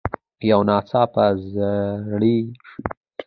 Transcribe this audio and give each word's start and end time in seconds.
يو 0.49 0.59
ناڅاپه 0.69 1.23
ډزې 1.37 1.73
شوې. 2.09 2.37